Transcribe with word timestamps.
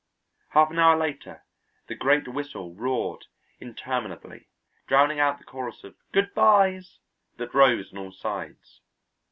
Half 0.49 0.71
an 0.71 0.79
hour 0.79 0.97
later 0.97 1.43
the 1.85 1.93
great 1.93 2.27
whistle 2.27 2.73
roared 2.73 3.27
interminably, 3.59 4.47
drowning 4.87 5.19
out 5.19 5.37
the 5.37 5.43
chorus 5.45 5.83
of 5.83 5.93
"good 6.11 6.33
byes" 6.33 6.97
that 7.37 7.53
rose 7.53 7.91
on 7.93 7.99
all 7.99 8.11
sides. 8.11 8.81